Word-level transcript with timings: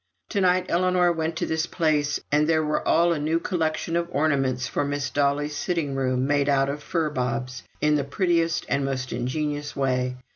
To 0.29 0.41
night 0.41 0.65
Ellinor 0.67 1.11
went 1.11 1.35
to 1.35 1.45
this 1.45 1.67
place, 1.67 2.19
and 2.31 2.47
there 2.49 2.63
were 2.65 2.87
all 2.87 3.13
a 3.13 3.19
new 3.19 3.39
collection 3.39 3.95
of 3.95 4.09
ornaments 4.11 4.65
for 4.65 4.83
Miss 4.83 5.11
Dolly's 5.11 5.55
sitting 5.55 5.93
room 5.93 6.25
made 6.25 6.49
out 6.49 6.69
of 6.69 6.81
fir 6.81 7.11
bobs, 7.11 7.61
in 7.81 7.93
the 7.97 8.03
prettiest 8.03 8.65
and 8.67 8.83
most 8.83 9.13
ingenious 9.13 9.75
way. 9.75 10.15